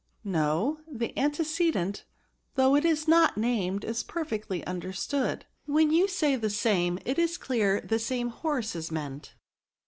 [0.23, 2.05] "No; the antecedent,
[2.55, 7.37] though it is not named, is perfectly understood; when you say the same, it is
[7.37, 9.35] clear the same horse is meant."